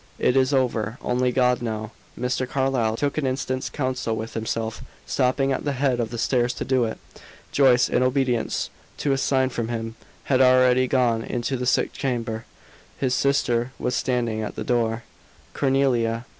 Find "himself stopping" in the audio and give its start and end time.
4.33-5.51